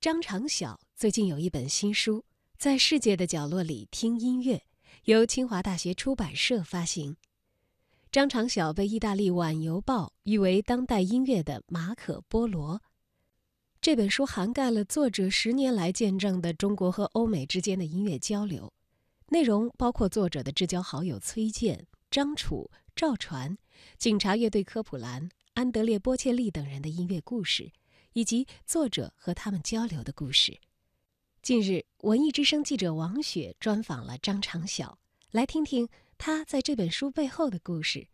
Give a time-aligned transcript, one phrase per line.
[0.00, 2.20] 张长晓最近有一本新书
[2.56, 4.56] 《在世界的角落里听音乐》，
[5.04, 7.18] 由清华大学出版社发行。
[8.10, 12.80] 张长晓被意大利《晚邮报》誉为当代音乐的马可·波罗。
[13.82, 18.72] 这本书涵盖了作者十年来见证的中国和欧美之间的音乐交流，
[19.28, 23.58] 内容包括作者的至交好友崔健、张楚、赵传、
[23.98, 27.70] 警察乐队科普兰、安德烈·波切利等人的音乐故事。
[28.12, 30.58] 以及作者和他们交流的故事。
[31.42, 34.98] 近日，文艺之声记者王雪专访了张长晓，
[35.30, 35.88] 来听听
[36.18, 38.08] 他在这本书背后的故事。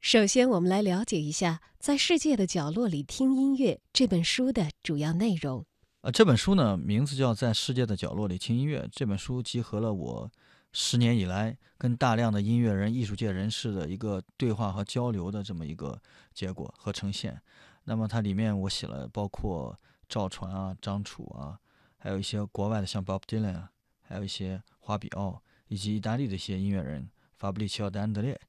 [0.00, 5.64] 首先，我们来了解一下《在世界的角落里听音乐》这本书的主要内容。
[6.00, 8.80] 呃，这本书呢，名字叫《在世界的角落里听音乐》。
[8.90, 10.32] 这本书集合了我
[10.72, 16.00] 十年以来跟大量的音乐人、艺术界人士的一个对话和交流的这么一个
[16.34, 17.40] 结果和呈现。
[17.84, 19.76] 那么它里面我写了包括
[20.08, 21.58] 赵传啊、张楚啊，
[21.96, 28.40] 还有一些国外的像 Bob Dylan 啊，还有一些华比奥以及意大利的一些音乐人法布里奇奥·安德烈，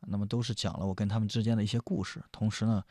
[0.00, 2.82] 那么都是讲了我跟他们之间的一些故事，同时呢，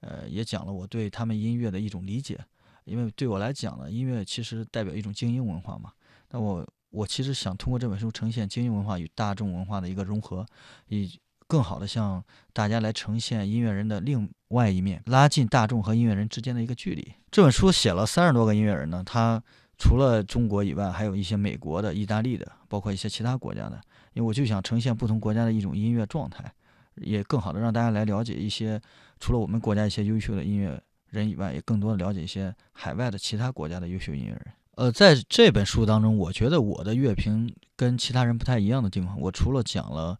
[0.00, 2.44] 呃，也讲了我对他们音乐的一种理解，
[2.84, 5.92] 因为对我来讲呢，音乐其实代表一种精英文化嘛，
[6.30, 10.44] 那我我其实想通过这本书呈现精英文化与大众文化的一个融合，
[10.88, 11.20] 以。
[11.48, 17.12] 更好的向大家来呈现音乐人的另外一面，拉近大众和音乐人之间的一个距离。
[17.30, 19.42] 这本书写了三十多个音乐人呢，他
[19.78, 23.80] 除了中国以外，还有一些美国的、意大利的，包括一些其他国家的。
[24.14, 26.50] 因为我就想呈现不同国家的一种音乐状态，
[26.94, 28.80] 也更好的让大家来了解一些
[29.20, 34.46] 除了我们国家一些优秀的音乐人以外，也更多的了解一些海外的其他国家的优秀音乐人。
[34.76, 40.18] 呃，在这本书当中，我觉得我的乐评跟其他人不太一样的地方，我除了讲了。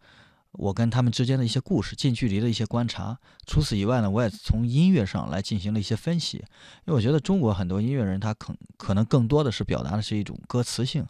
[0.59, 3.19] 我跟他们之间的一些故事，近距离的一些观察。
[3.47, 6.39] 除此以外呢，我也从音乐上来进行了一些分析。
[6.39, 6.45] 因
[6.87, 11.07] 为我觉得中国很多音乐人，他可可能更多的是表达的是一种歌词性，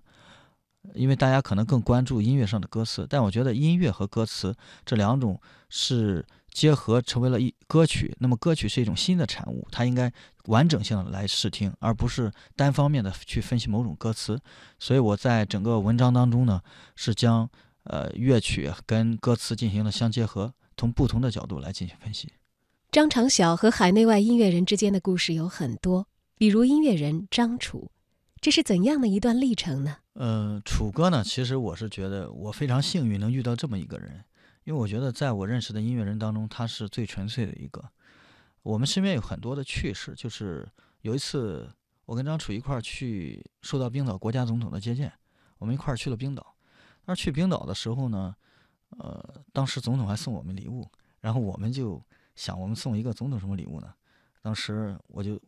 [0.94, 3.06] 因为大家可能更关注音乐上的歌词。
[3.08, 4.53] 但我觉得音乐和歌词
[4.84, 8.16] 这两种是结合成为了一歌曲。
[8.19, 10.12] 那么歌曲是一种新的产物，它应该
[10.47, 14.41] 完整性的来试听，而不是单方面的去分析某种歌词。
[14.81, 16.60] 所以我在整个文章当中呢，
[16.97, 17.49] 是将。
[17.86, 22.32] 呃，乐曲跟歌词进行了相结合，从不同的角度来进行分析。
[22.91, 27.91] 张长晓和海内外音乐人之间的故事有很多，比如音乐人张楚，
[28.41, 29.98] 这是怎样的一段历程呢？
[30.14, 34.25] 呃，楚哥呢，其实我是觉得我非常幸运能遇到这么一个人，
[34.64, 37.84] 因为我觉得在我认识的音乐人当中，他是最纯粹的一个。
[38.62, 40.66] 我们身边有很多的趣事，就是
[41.02, 41.70] 有一次
[42.04, 45.12] 我跟张楚一块儿去受到冰岛国家总统的接见，
[45.58, 46.56] 我们一块儿去了冰岛。
[47.06, 48.34] 那去冰岛的时候呢，
[48.91, 50.87] 呃，当时总统还送我们礼物，
[51.21, 52.03] 然后我们就
[52.34, 53.94] 想，我们送一个总统什么礼物呢？
[54.43, 55.41] 当时我就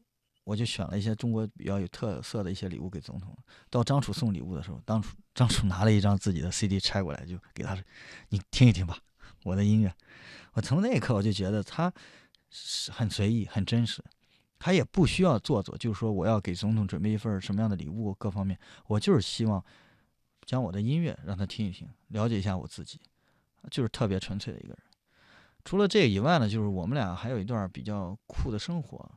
[0.44, 3.36] 我就选了一些中国比较有特色的一些礼物给总统。
[3.70, 7.76] 到张楚送礼物的时候，当初张楚拿了一张自己的 CD 拆过来，就给他，
[8.28, 8.98] 你听一听吧，
[9.44, 9.92] 我的音乐。
[10.52, 11.92] 我从那一刻我就觉得他
[12.50, 14.02] 是很随意、很真实，
[14.58, 19.64] 他也不需要做作，就是说我要给总统准备一份什么样的礼物，各方面，我就是希望。
[20.48, 22.98] 将我的音乐让他听一听，了解一下我自己，
[23.70, 24.78] 就是特别纯粹的一个人。
[25.62, 29.10] 除了这以外呢，就是我们俩还有一段比较酷的生活，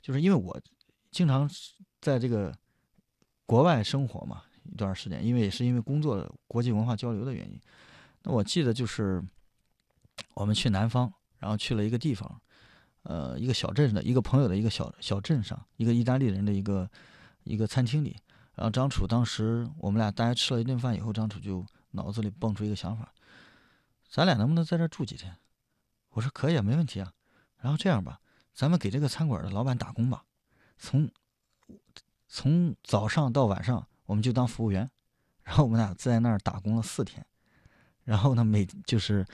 [0.00, 0.60] 就是因为我
[1.12, 1.48] 经常
[2.00, 2.52] 在这个
[3.46, 7.60] 国外生活嘛一段时间，因为也是因为工作国际文化交流的原因。
[8.24, 9.22] 那我记得就是
[10.34, 12.42] 我们去南方，然后去了一个地方，
[13.04, 16.90] 呃，一个小镇的一个朋友的一个小小镇上，一个意大利人的一个
[17.44, 18.16] 一个餐厅里。
[18.54, 23.12] 然后张楚当时我们俩大家吃了一顿饭以后，张楚就脑子里蹦出一个想法：
[24.10, 25.34] 咱俩能不能在这住几天？
[26.10, 27.12] 我说可以啊，没问题啊。
[27.56, 28.20] 然后这样吧，
[28.52, 30.24] 咱们给这个餐馆的老板打工吧，
[30.76, 31.10] 从
[32.28, 34.90] 从早上到晚上，我们就当服务员。
[35.44, 37.24] 然后我们俩在那儿打工了四天。
[38.04, 39.26] 然后呢，每就是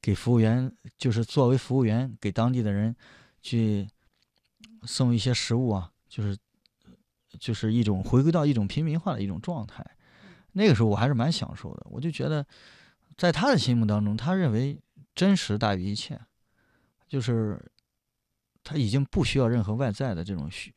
[0.00, 2.96] 给服务员，就是作为服务员给当地的人
[3.40, 3.88] 去
[4.82, 6.36] 送一些食物啊，就是。
[7.38, 9.84] 就是一种回归到一种平民化的一种状态，
[10.52, 11.86] 那个时候我还是蛮享受的。
[11.90, 12.46] 我就觉得，
[13.16, 14.80] 在他的心目当中，他认为
[15.14, 16.20] 真实大于一切，
[17.08, 17.60] 就是
[18.62, 20.72] 他已经不需要任何外在的这种虚，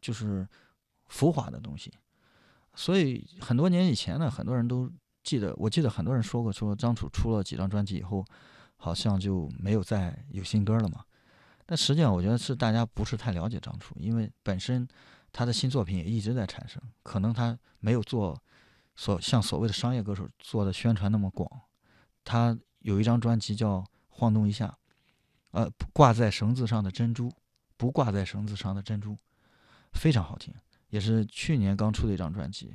[0.00, 0.46] 就是
[1.06, 1.92] 浮华的东西。
[2.74, 4.90] 所以很多年以前呢，很多人都
[5.22, 8.24] 记得，我记得很多人说过，说张楚出了几张专辑以后，
[8.76, 11.04] 好像就没有再有新歌了嘛。
[11.66, 14.86] 但实际上，我觉得是大家不是太了解张楚，因为本身。
[15.32, 18.40] 他的新作品也一直在产生，可能他没有做
[18.94, 21.50] 所像所谓的商业歌手做的宣传那么广。
[22.22, 24.66] 他有一张专辑叫《晃动一下》，
[25.50, 27.32] 呃，挂在绳子上的珍珠，
[27.76, 29.16] 不挂在绳子上的珍珠，
[29.92, 30.54] 非常好听。
[30.90, 32.74] 也是去年刚出的一张专辑。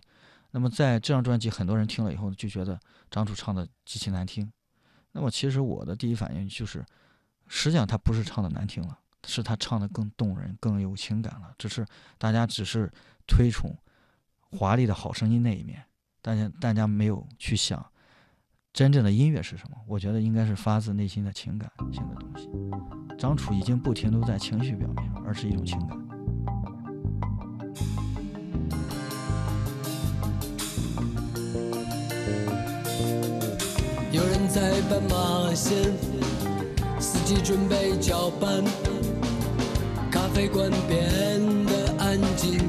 [0.52, 2.80] 那么在这张专辑，很多人听了以后就觉得
[3.12, 4.52] 张楚唱的极其难听。
[5.12, 6.84] 那么其实我的第一反应就是，
[7.48, 11.54] 实际上他不是唱的难听了，是他唱的更动人、更有情感了。
[11.58, 11.86] 只是
[12.18, 12.92] 大家只是
[13.26, 13.76] 推崇
[14.52, 15.84] 华丽的好声音那一面，
[16.22, 17.86] 大家大家没有去想
[18.72, 19.78] 真正的音乐是什么。
[19.88, 22.50] 我觉得应该是发自内心的情感性的东西。
[23.18, 25.98] 张楚已经不停留在情绪表面，而是一种情感。
[34.12, 35.92] 有人在斑马线，
[37.00, 38.64] 司机准备交班，
[40.38, 41.00] 咖啡馆变
[41.66, 42.60] 得安静。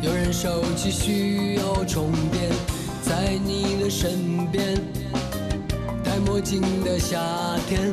[0.00, 2.50] 有人手机需要充电，
[3.02, 4.74] 在你的身边。
[6.02, 7.20] 戴墨镜的夏
[7.68, 7.92] 天，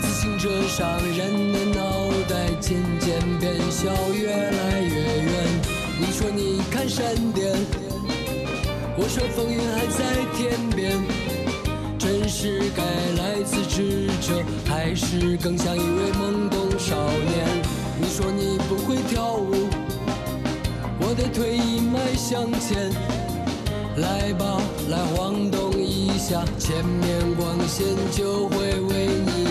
[0.00, 1.84] 自行车上人的脑
[2.26, 5.34] 袋渐渐变小，越来越远。
[6.00, 7.04] 你说你看闪
[7.34, 7.52] 电，
[8.96, 10.98] 我说风云还在天边。
[11.98, 12.82] 真是该
[13.22, 16.96] 来自智者，还是更像一位懵懂少
[17.28, 17.73] 年？
[18.00, 19.68] 你说你不会跳舞，
[21.00, 22.90] 我的腿一迈向前。
[23.96, 24.60] 来吧，
[24.90, 29.46] 来晃动一下，前面光线就会为你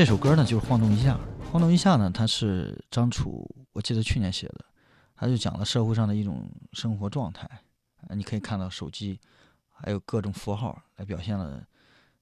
[0.00, 1.12] 这首歌呢就是《晃动一下》，
[1.50, 4.64] 《晃动一下》呢，它是张楚，我记得去年写的，
[5.14, 7.46] 他就讲了社会上的一种生活状态。
[8.08, 9.20] 你可以看到手机，
[9.68, 11.62] 还有各种符号来表现了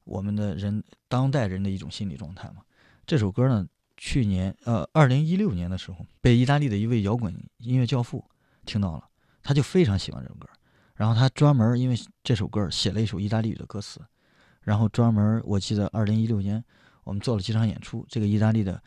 [0.02, 2.62] 我们的人当代人的一种心理状态嘛。
[3.06, 3.64] 这首歌呢，
[3.96, 8.24] 去年呃，二零一六年的时候，被意大利的一位摇滚音乐教父
[8.66, 9.04] 听到了，
[9.40, 10.48] 他就非常喜欢这首歌，
[10.96, 14.00] 然后他专门因为这首歌写了一首意大利语的歌词，
[14.62, 16.64] 然后专门我记得二零一六年。
[17.08, 18.82] 我们做了几场演出，这个意大利的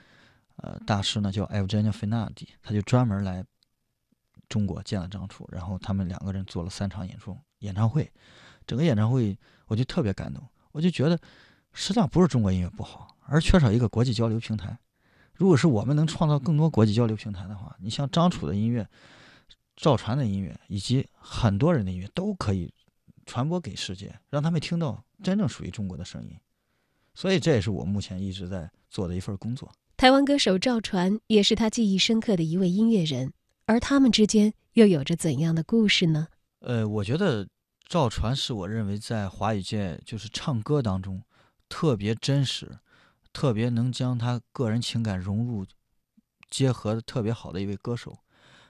[0.58, 3.44] 呃大师呢叫 Evgenio Finardi，他就专门来
[4.48, 8.12] 中国见了张楚，然后他们两个人做了三场演出演唱会，
[8.68, 9.36] 整个演唱会
[9.66, 11.18] 我就特别感动，我就觉得
[11.74, 14.78] 实际上不是中国音乐不好，而缺少一个国际交流平台。
[15.34, 18.88] 如果是我们能创造更多国际交流平台的话，你像张楚的音乐、
[19.76, 22.72] 赵传的音乐以及很多人的音乐都可以
[23.26, 26.38] 传播给世界，让他们听到真正属于中国的声音。
[27.14, 29.72] 所以这也是我目前一直在做的一份工作。
[29.98, 33.34] 台湾歌手赵传也是他记忆深刻的一位音乐人，
[33.66, 36.28] 而他们之间又有着怎样的故事呢？
[36.60, 37.48] 呃，我觉得
[37.88, 41.22] 赵传是我认为在华语界就是唱歌当中
[41.70, 42.80] 特别真实、
[43.32, 45.66] 特别能将他个人情感融入、
[46.50, 48.18] 结合的特别好的一位歌手。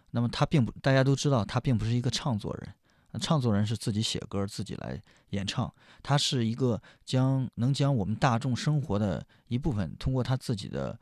[0.09, 2.74] 那么他并不，大家都知道他并不是一个唱作人。
[3.20, 5.01] 唱作人是自己写歌，自己来
[5.32, 5.72] 演唱。
[6.01, 10.98] 他是一个将能将我们大众生活的一部分，通过他自己的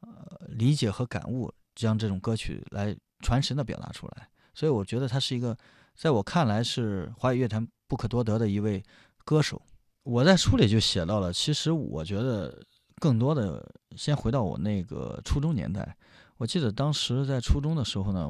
[0.00, 4.28] 呃理解和感悟，将这种歌曲来传神的表达出来。
[4.54, 5.56] 所以我觉得他是一个，
[5.94, 8.82] 在我看来是华语乐坛不可多得的一位
[9.24, 9.60] 歌手。
[10.02, 12.60] 我在书里就写到了，其实我觉得
[12.96, 13.64] 更多的，
[13.96, 15.96] 先回到我那个初中年代。
[16.38, 18.28] 我记得当时在初中的时候呢。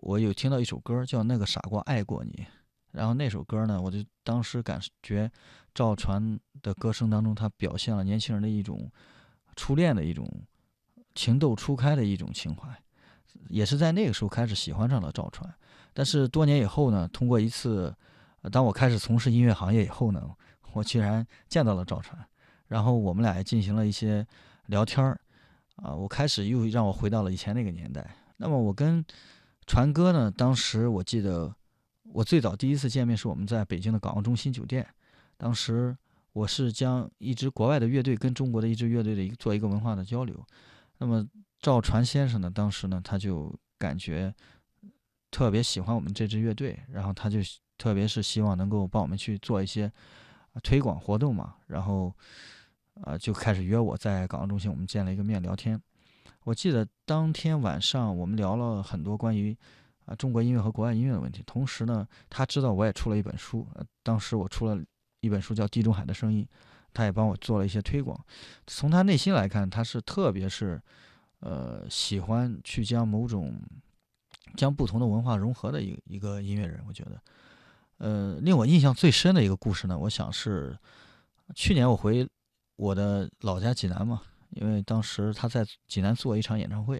[0.00, 2.32] 我有听到一首歌叫《那个傻瓜爱过你》，
[2.92, 5.30] 然后那首歌呢，我就当时感觉
[5.74, 8.90] 赵传的歌声当中，他表现了年轻人的一种
[9.56, 10.28] 初恋的一种
[11.14, 12.68] 情窦初开的一种情怀，
[13.48, 15.52] 也是在那个时候开始喜欢上了赵传。
[15.92, 17.94] 但是多年以后呢，通过一次，
[18.50, 20.28] 当我开始从事音乐行业以后呢，
[20.72, 22.18] 我居然见到了赵传，
[22.66, 24.26] 然后我们俩也进行了一些
[24.66, 25.20] 聊天儿，
[25.76, 28.04] 啊，我开始又让我回到了以前那个年代。
[28.36, 29.04] 那么我跟
[29.66, 30.30] 传哥呢？
[30.30, 31.54] 当时我记得，
[32.12, 34.86] 我最早第一次见面是我们在北京的港澳中心酒店。
[35.36, 35.96] 当时
[36.32, 40.44] 我是将一支国外的乐队跟中国的一支乐队的一做一个文化的交流。
[40.98, 41.26] 那么
[41.60, 44.32] 赵传先生呢，当时呢他就感觉
[45.30, 47.38] 特别喜欢我们这支乐队，然后他就
[47.76, 49.90] 特别是希望能够帮我们去做一些
[50.62, 51.54] 推广活动嘛。
[51.66, 52.14] 然后
[53.02, 55.80] 啊就开始约我在港澳中心，我们见了一个面聊天。
[56.44, 59.56] 我记得当天晚上我们聊了很多关于
[60.06, 61.42] 啊中国音乐和国外音乐的问题。
[61.46, 64.78] 同时呢，他知道我也出了一本书，呃，当时我出了
[65.20, 66.44] 一本书叫《地中海的声音》，
[66.92, 68.18] 他也帮我做了一些推广。
[68.66, 70.80] 从他内心来看，他是特别是
[71.40, 73.58] 呃喜欢去将某种
[74.56, 76.84] 将不同的文化融合的一一个音乐人。
[76.86, 77.22] 我觉得，
[77.98, 80.78] 呃，令我印象最深的一个故事呢，我想是
[81.54, 82.28] 去年我回
[82.76, 84.20] 我的老家济南嘛。
[84.54, 86.96] 因为当时他在济南做一场演唱会，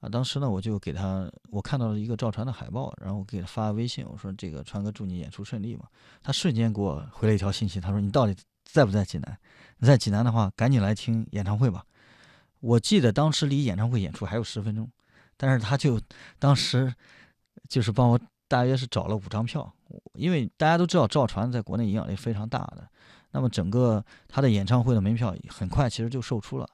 [0.00, 5.84] 啊，当时呢我就给他，我看到了一个赵传的海报，然后我给他发微信，我说这个传哥祝你演出顺利嘛。
[6.22, 9.38] 他瞬间给我回了一条信息，他说你到底在不在济南？
[9.78, 11.84] 你在济南的话，赶紧来听演唱会吧。
[12.60, 14.90] 我记得当时离演唱会演出还有十分钟，
[15.36, 16.00] 但是他就
[16.38, 16.94] 当时
[17.68, 19.70] 就是帮我大约是找了五张票，
[20.14, 22.88] 因为大家都知道赵传在国内影响力非常大的。
[23.32, 26.68] 那么整个他的演唱会的门票很快其实就售出了，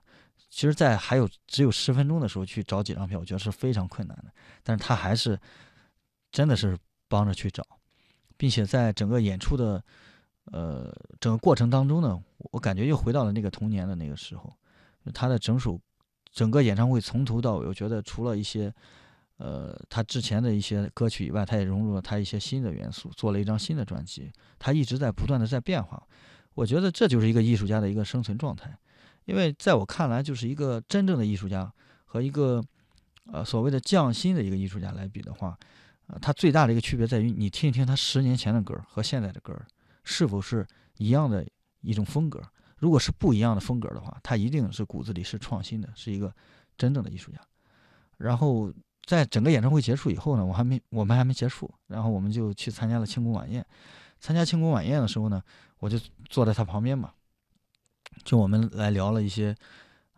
[0.50, 4.24] 其实，在还有只有十分钟的时候去找几张票，我觉得是非常困难的。
[4.64, 5.38] 但是他还是
[6.32, 6.76] 真的是
[7.08, 7.64] 帮着去找，
[8.36, 9.82] 并且在整个演出的
[10.46, 14.52] 呃整个过程当中呢，我感觉又回到了那个童年的那个时候。
[15.14, 15.80] 他的整首
[16.30, 18.72] 整个演唱会从头到尾，我觉得除了一些
[19.38, 24.30] 呃他之前的一些歌曲以外，他也融入了他一些新的元素，做了一张新的专辑。
[24.58, 26.06] 他一直在不断的在变化。
[26.54, 28.76] 我觉得这就是一个艺术家的一个生存状态，
[29.30, 31.72] 因为在我看来，就是一个真正的艺术家
[32.04, 32.60] 和一个
[33.30, 35.56] 呃所谓的匠心的一个艺术家来比的话，
[36.08, 39.56] 呃，他最大的一个区别在于，你听一听他十年前的歌和现在的歌
[40.02, 40.66] 是否是
[40.98, 41.46] 一样的
[41.80, 42.42] 一种风格。
[42.78, 46.34] 如果是不一样的风格的话，他一定是骨子里是创新的，是一个
[46.76, 47.38] 真正的艺术家。
[48.16, 48.72] 然后
[49.04, 53.64] 在整个演唱会结束以后呢，我还没我们还没结束，然后我们就去参加了庆功晚宴。
[54.18, 55.40] 参加庆功晚宴的时候呢。
[55.80, 57.10] 我就坐在他旁边嘛，
[58.24, 59.54] 就我们来聊了一些，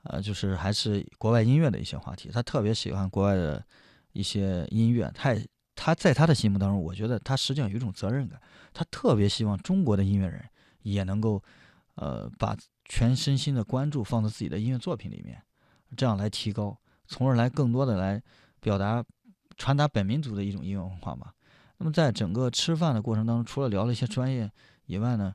[0.02, 2.30] 呃，就是还是国外音乐的一些话题。
[2.32, 3.64] 他特别喜欢国外的
[4.12, 8.40] 一些音乐，他也他在他的心目当中，我觉得他实际上有一种责任感，
[8.72, 10.44] 他特别希望中国的音乐人
[10.82, 11.42] 也能够，
[11.94, 15.40] 呃，把全身心的关注放在自己的音乐作品里面，
[15.96, 18.20] 这样来提高，从而来更多的来
[18.60, 19.04] 表达、
[19.56, 21.32] 传达本民族的一种音乐文化嘛。
[21.78, 24.50] 那么在整个吃饭的过程当中，除了聊了一些专业。
[24.86, 25.32] 以外呢，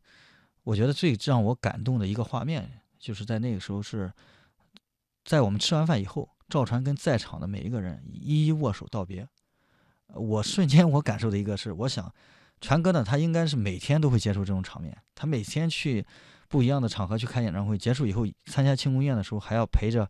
[0.67, 2.69] 我觉得最让我感动的一个画面，
[2.99, 4.11] 就是在那个时候是，
[5.23, 9.25] 在我们吃完饭以后，赵传跟在场的每一个人一一握手道别。
[10.07, 12.13] 我瞬间我感受的一个是，我想，
[12.59, 16.05] 传哥呢，他应该是每天都会接受这种场面，他每天去
[16.49, 20.05] 不一样的场合去开演唱会，结束以后参加庆功宴的时候，还要陪着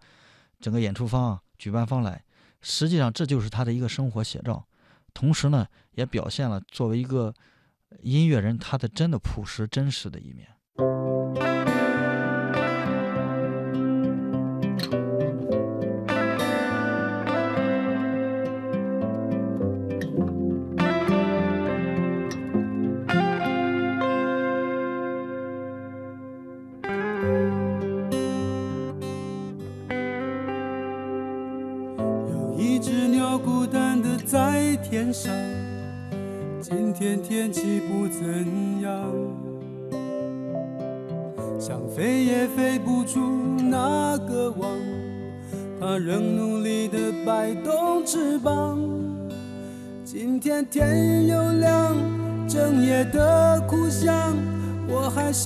[0.59, 2.23] 整个演出方、举办方来。
[2.61, 4.65] 实际上，这就是他的一个生活写照，
[5.13, 7.31] 同时呢，也表现了作为一个。
[8.01, 10.56] 音乐人他的真的朴实真实的一面。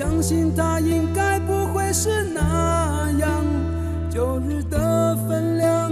[0.01, 3.45] 相信他应该不会是那样。
[4.09, 5.91] 旧日的分量，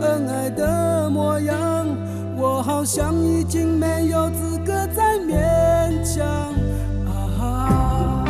[0.00, 1.86] 恩爱的模样，
[2.36, 4.72] 我好像已经没有资格。
[4.92, 6.26] 再勉强
[7.06, 8.24] 啊，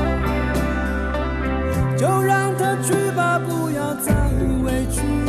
[1.96, 4.12] 就让他去吧，不要再
[4.62, 5.23] 委屈。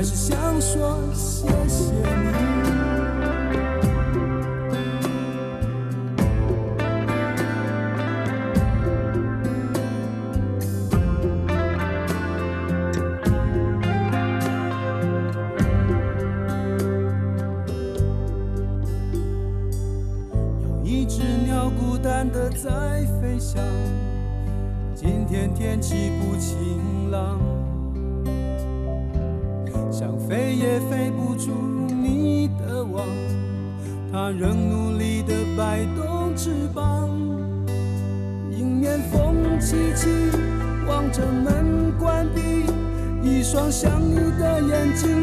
[0.00, 2.89] 还是想说谢谢你。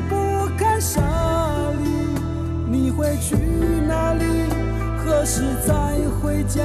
[0.10, 1.75] 不开沙砾。
[2.68, 3.36] 你会去
[3.88, 4.24] 哪里？
[4.98, 5.74] 何时再
[6.22, 6.63] 回家？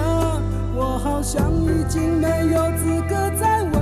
[0.74, 3.81] 我好像已经没有资格再问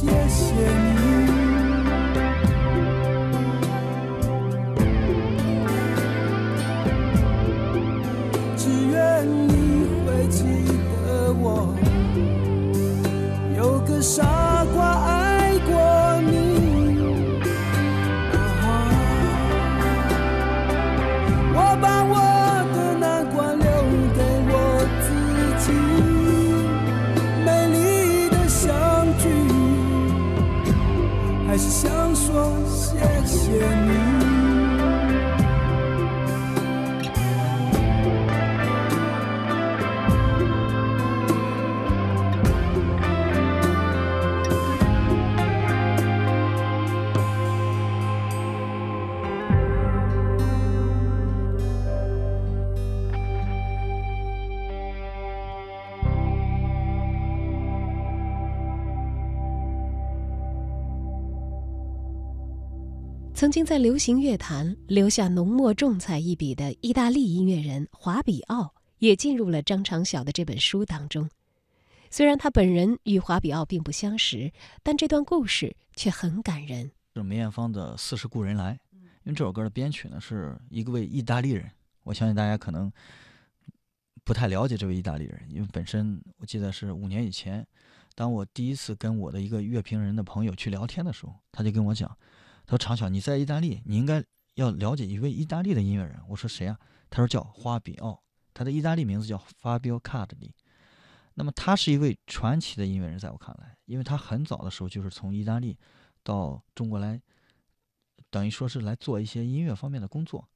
[0.00, 0.87] 谢谢
[63.38, 71.30] 曾经在流行乐坛留下浓墨重彩一笔的意大利音乐人华比奥，也进入了张长晓的这本书当中。
[72.10, 74.50] 虽然他本人与华比奥并不相识，
[74.82, 76.90] 但这段故事却很感人。
[77.14, 78.72] 是梅艳芳的《似是故人来》，
[79.22, 81.70] 因为这首歌的编曲呢是一个位意大利人，
[82.02, 82.90] 我相信大家可能
[84.24, 87.64] 不太了解这位意大利人，因为本身我记得是五年以前，
[88.16, 92.18] 当我第一次跟我的一个乐评人的朋友去聊天的时候，他就跟我讲，
[92.68, 94.22] 他说：“常晓，你在意大利，你应该
[94.54, 96.78] 要了解一位意大利的音乐人。”我说：“谁啊？”
[97.08, 100.52] 他说：“叫花比奥，他的意大利名字叫 Fabio Cardi。”
[101.32, 105.78] 那么他是一位传奇的音乐人，在我看来，因为他很早的时候就是从意大利
[106.22, 107.18] 到中国来，
[108.28, 110.46] 等于说是来做一些音乐方面的工作，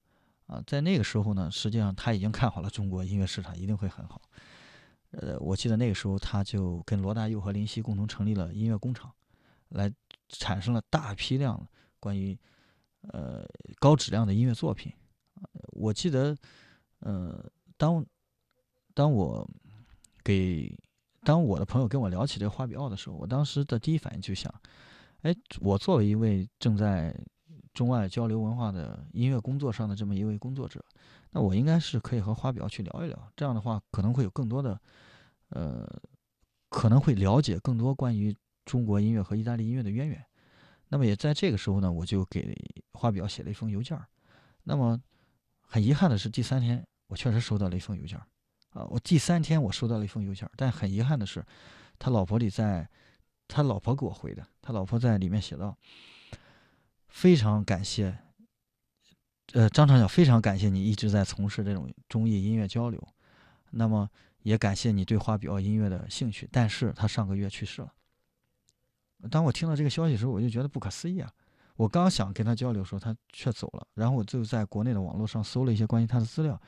[0.47, 4.21] 啊，在那个时候呢，实际上他已经看好了中国音乐市场一定会很好。
[5.13, 9.13] 呃，我记得那个时候他就跟罗大佑和林夕共同成立了音乐工厂，
[9.69, 9.93] 来
[10.29, 11.65] 产生了大批量
[12.03, 12.37] 关于
[13.13, 13.47] 呃
[13.79, 14.93] 高质量的音乐作品。
[15.69, 16.37] 我记得，
[16.99, 18.05] 呃，当
[18.93, 19.49] 当我
[20.25, 20.77] 给
[21.23, 24.53] 当我的朋友跟我聊起这个花比奥的时候，我当时的第一反应就想，
[25.23, 27.17] 哎，我作为一位正在
[27.73, 30.85] 中外交流文化的音乐工作上的这么一位工作者，
[31.31, 33.33] 那我应该是可以和花比奥去聊一聊。
[33.37, 34.81] 这样的话，可能会有更多的，
[35.51, 35.89] 呃，
[36.69, 40.25] 可能会了解更多关于中国音乐和意大利音乐的渊源。
[40.93, 42.55] 那么也在这个时候呢，我就给
[42.93, 44.07] 花比奥写了一封邮件儿。
[44.65, 45.01] 那么
[45.63, 48.27] 很遗憾的是，第三天我确实收到了一封邮件儿。
[48.75, 51.43] 啊，我第三天我收到了一封邮件，但很遗憾的是，
[51.99, 52.87] 他老婆里在，
[53.49, 55.75] 他老婆给我回的，他老婆在里面写道
[57.09, 58.19] ：“非常感谢，
[59.55, 63.03] 呃，张长晓，非常感谢你一直在从事这种中意音乐交流，
[63.71, 64.09] 那么
[64.43, 67.93] 也感谢你对花比奥音乐的兴趣，但是他上个月去世了。
[69.31, 71.31] 当我听到这个消息的时候，我就觉得不可思议啊！
[71.77, 76.61] 我刚想跟他交流的时候，他却走了，然后我就在国内的网络上搜了一些关于他的资料。”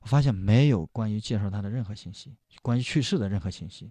[0.00, 2.32] 我发现没有关于介绍他的任何信息，
[2.62, 3.90] 关于去世的任何信息，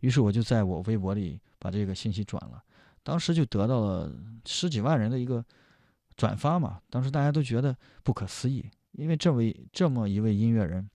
[0.00, 2.62] 于是我就在我微博里把这个信息转了，
[3.02, 5.42] 当时就得到了十几万人的一个
[6.16, 10.88] 转发嘛，当时大家都觉得不可思议，因为这位这么一位音乐人，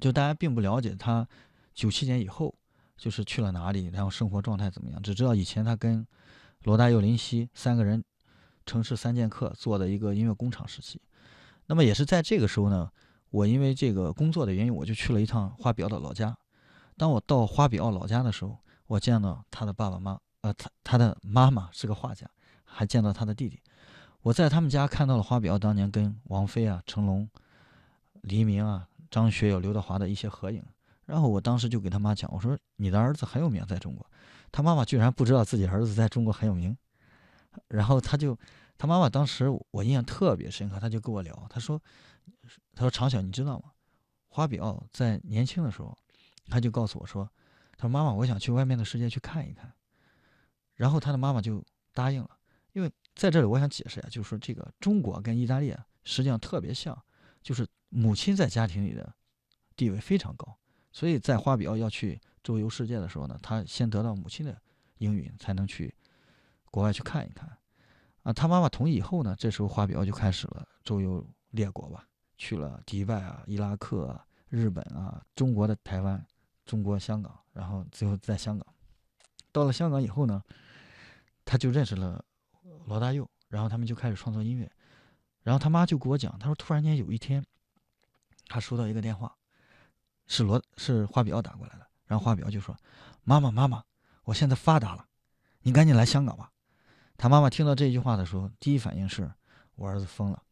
[0.00, 1.26] 就大家并不了解他
[1.74, 2.52] 九七年以后
[2.96, 6.06] 就是去了哪里，然后生活状态怎么样，只知道以前他跟
[6.64, 8.02] 罗大佑、林夕三个人
[8.64, 11.00] 城市三剑客做的一个音乐工厂时期。
[11.66, 12.90] 那么也是在这个时候呢，
[13.30, 16.36] 我因为这个工作的原因，我就去了一趟花比奥的老家。
[16.96, 22.28] 当我到花比奥老家的时候，我见到他的爸爸妈，呃，他他的妈妈是个画家，
[22.64, 23.60] 还见到他的弟弟。
[24.22, 27.28] 我在他们家看到了花比奥当年跟王菲啊、成龙、
[28.22, 30.64] 黎明啊、张学友、刘德华的一些合影。
[31.06, 34.04] 然后我当时就给他妈讲，我说：“你的儿子很有名，在中国。”
[34.52, 36.76] 他妈妈居然不知道自己儿子在中国很有名。
[37.68, 38.38] 然后他就
[38.76, 41.80] 他妈妈当时我印象特别深刻，他就跟我聊，他说
[42.74, 43.72] 他说常晓你知道吗？
[44.28, 45.96] 花比奥在年轻的时候，
[46.50, 47.26] 他就告诉我说，
[47.78, 49.72] 他说妈妈我想去外面的世界去看一看，
[50.74, 51.64] 然后他的妈妈就
[51.94, 52.30] 答应了，
[52.72, 57.00] 因为在这里我想解释一下，就是说这个中国跟意大利啊实际上特别像，
[57.42, 59.14] 就是母亲在家庭里的
[59.74, 60.58] 地位非常高，
[60.96, 64.58] 所以在花比奥要去周游世界的时候呢，他先得到母亲的
[64.96, 65.94] 应允，才能去
[66.70, 67.46] 国外去看一看。
[68.22, 76.26] 啊，他妈妈同意以后呢，这时候花比奥就开始了周游列国吧，去了迪拜啊、伊拉克啊、日本啊、中国的台湾、
[76.64, 78.66] 中国香港，然后最后在香港。
[79.52, 80.42] 到了香港以后呢，
[81.44, 82.24] 他就认识了
[82.86, 84.72] 罗大佑，然后他们就开始创作音乐。
[85.42, 87.44] 然后他妈就给我讲，他说突然间有一天，
[88.46, 89.36] 他收到一个电话，
[90.26, 91.86] 是罗是花比奥打过来的。
[92.06, 92.76] 然后花比奥就说
[93.24, 93.82] ：“妈妈，妈妈，
[94.24, 95.06] 我现在发达了，
[95.62, 96.52] 你赶紧来香港吧。”
[97.18, 99.30] 他妈妈听到这句话的时候，第一反应是
[99.74, 100.42] 我儿子疯了。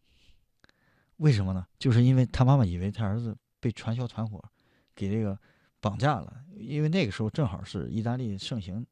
[1.18, 1.66] 为什么呢？
[1.78, 4.42] 就是因为他妈妈以为他儿子被传销团伙
[4.94, 5.38] 给这个
[5.78, 8.84] 绑架了，因为那个时候正好是意大利盛行，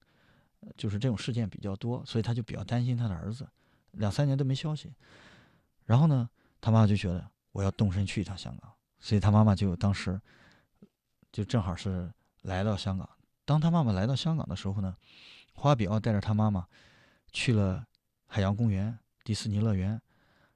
[0.77, 3.49] 就是这种事件比较多，所以他就比较担心他的儿子。
[3.93, 4.95] 两三年都没消息，
[5.85, 10.21] 然后呢，他妈妈就觉得我要动身去一趟香港，所以他妈妈就当时
[11.33, 13.09] 就正好是来到香港。
[13.45, 14.97] 当他妈妈来到香港的时候呢，
[15.55, 16.67] 花比奥带着他妈妈
[17.33, 17.85] 去了
[18.27, 20.01] 海洋公园、迪士尼乐园，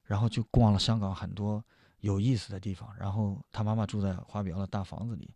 [0.04, 1.64] 然后就逛了香港很多
[2.00, 2.94] 有意思的地方。
[2.96, 5.34] 然后他妈妈住在花比奥的大房子里，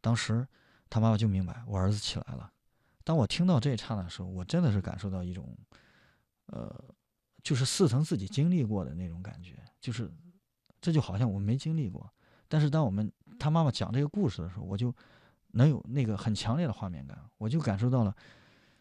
[0.00, 0.46] 当时
[0.90, 2.52] 他妈妈就明白我儿子起来了。
[3.02, 5.56] 当我听到这一刹那的时候，我真的是感受到一种，
[6.46, 6.84] 呃，
[7.42, 10.12] 就是似曾自己经历过的那种感觉，就是
[10.80, 12.08] 这就好像我们没经历过。
[12.46, 14.94] 但是当我们他妈妈讲这个故事的时候，我就
[15.52, 18.14] 能有那个很强烈的画面感，我就感受到了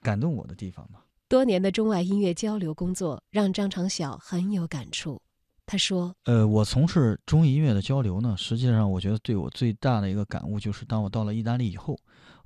[0.02, 1.00] 感动我的地方嘛。
[1.28, 5.22] 多年的中外音乐交流工作让张长晓很有感触。
[5.66, 11.96] 他说呃，我从事中医音乐的交流呢，实际上我觉得对我最大的一个感悟就是，当我到了意大利以后，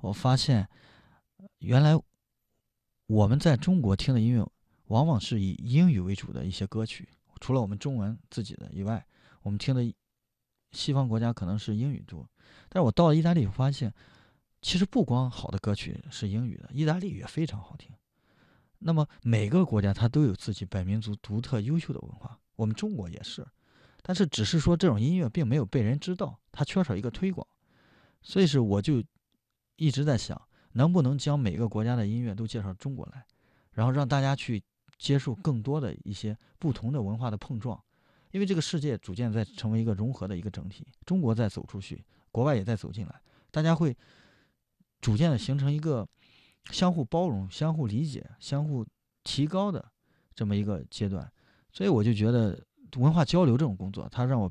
[0.00, 0.68] 我发现
[1.60, 1.98] 原来
[3.06, 4.46] 我们在中国听的音乐
[4.88, 7.08] 往往是以英语为主的一些歌曲，
[7.40, 9.02] 除了我们中文自己的以外，
[9.42, 9.82] 我们听的
[10.74, 12.28] 西方国家可能是英语多。
[12.68, 13.94] 但是我到了意大利，发现
[14.60, 17.90] 其实不光好的歌曲是英语的，意大利语也非常好听。
[18.80, 23.46] 那么每个国家它都有自己本民族独特优秀的文化，我们中国也是，
[24.02, 27.46] 但是只是说这种音乐并没有被人知道，它缺少一个推广。
[28.20, 29.02] 所以是我就
[29.76, 30.40] 一直在想，
[30.72, 33.24] 能不能将每个国家的音乐都介绍中国来，
[33.72, 34.62] 然后让大家去
[34.98, 37.82] 接受更多的一些不同的文化的碰撞，
[38.34, 43.20] 因为这个世界逐渐在成为一个融合的一个整体，中国在走出去，国外也在走进来，
[43.52, 43.96] 大家会
[45.00, 46.04] 逐渐的形成一个
[46.72, 48.84] 相互包容、相互理解、相互
[49.22, 49.88] 提高的
[50.34, 51.30] 这么一个阶段，
[51.72, 52.60] 所以我就觉得
[52.96, 54.50] 文化交流这种工作，它让我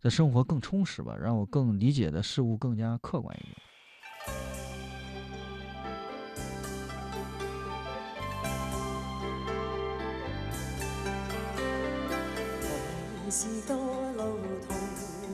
[0.00, 3.56] 的生活更充实吧，让我更理解的事物更加客观一点。
[13.36, 13.74] 是多
[14.16, 14.76] 路同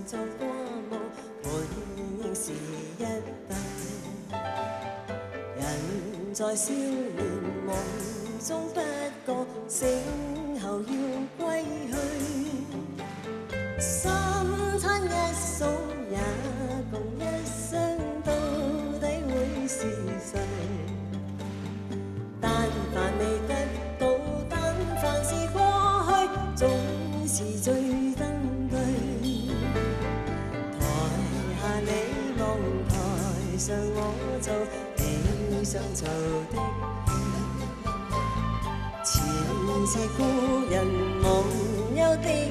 [0.07, 0.49] 作过
[0.89, 0.99] 梦，
[1.43, 1.51] 本
[1.99, 3.53] 應是一对。
[5.55, 5.61] 人
[6.33, 7.21] 在少年
[7.67, 7.77] 梦
[8.43, 8.79] 中不
[9.29, 9.31] 觉，
[9.69, 10.87] 醒后要
[11.37, 11.93] 归去。
[35.71, 36.09] 想做
[36.51, 36.59] 的。
[39.05, 39.23] 前
[39.87, 40.25] 世故
[40.69, 40.85] 人
[41.23, 41.31] 忘
[41.95, 42.50] 忧的